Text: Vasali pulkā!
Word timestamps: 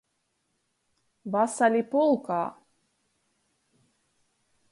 Vasali 1.35 1.83
pulkā! 1.91 2.39